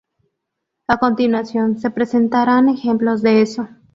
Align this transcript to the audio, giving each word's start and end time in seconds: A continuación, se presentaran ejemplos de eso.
A 0.87 0.97
continuación, 0.97 1.77
se 1.77 1.91
presentaran 1.91 2.69
ejemplos 2.69 3.21
de 3.21 3.43
eso. 3.43 3.67